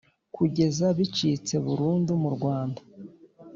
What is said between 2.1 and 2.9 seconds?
mu Rwanda.